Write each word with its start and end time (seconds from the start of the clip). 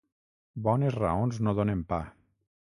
Bones 0.67 0.97
raons 0.97 1.39
no 1.49 1.55
donen 1.63 1.87
pa. 1.95 2.03